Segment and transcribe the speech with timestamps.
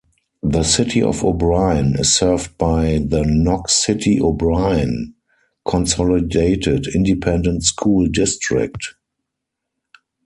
[0.41, 5.13] The City of O'Brien is served by the Knox City-O'Brien
[5.63, 8.81] Consolidated Independent School District.